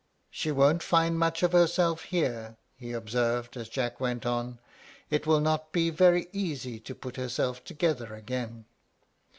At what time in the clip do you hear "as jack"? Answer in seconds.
3.55-3.99